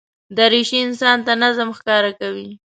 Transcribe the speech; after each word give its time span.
دریشي 0.37 0.77
انسان 0.87 1.17
ته 1.25 1.33
نظم 1.43 1.69
ښکاره 1.77 2.11
کوي. 2.19 2.49